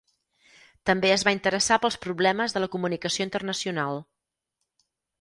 [0.89, 4.05] També es va interessar pels problemes de la comunicació internacional.